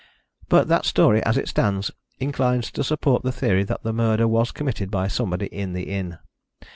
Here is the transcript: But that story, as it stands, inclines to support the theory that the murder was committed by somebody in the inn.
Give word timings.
But 0.49 0.67
that 0.67 0.83
story, 0.85 1.21
as 1.23 1.37
it 1.37 1.47
stands, 1.47 1.91
inclines 2.19 2.71
to 2.71 2.83
support 2.83 3.21
the 3.21 3.31
theory 3.31 3.63
that 3.65 3.83
the 3.83 3.93
murder 3.93 4.27
was 4.27 4.49
committed 4.51 4.89
by 4.89 5.07
somebody 5.07 5.45
in 5.45 5.73
the 5.73 5.83
inn. 5.83 6.17